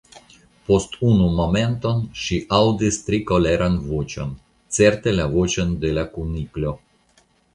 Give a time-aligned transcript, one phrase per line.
[0.67, 4.33] Post unu momenton ŝi aŭdis tre koleran voĉon,
[4.77, 6.73] certe la voĉon de l Kuniklo.